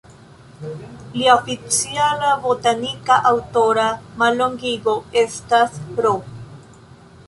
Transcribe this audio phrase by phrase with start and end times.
[1.19, 3.87] Lia oficiala botanika aŭtora
[4.25, 6.13] mallongigo estas "R.